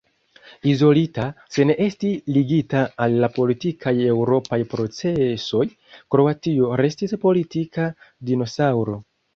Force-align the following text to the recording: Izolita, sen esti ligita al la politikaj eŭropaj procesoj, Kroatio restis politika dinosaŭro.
Izolita, 0.69 1.25
sen 1.57 1.71
esti 1.87 2.09
ligita 2.37 2.81
al 3.07 3.19
la 3.25 3.29
politikaj 3.37 3.95
eŭropaj 4.15 4.61
procesoj, 4.75 5.65
Kroatio 6.15 6.75
restis 6.85 7.19
politika 7.29 7.91
dinosaŭro. 8.33 9.03